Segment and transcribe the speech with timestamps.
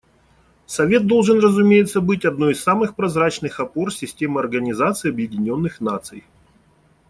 [0.65, 6.23] Совет должен, разумеется, быть одной из самых прозрачных опор системы Организации Объединенных Наций.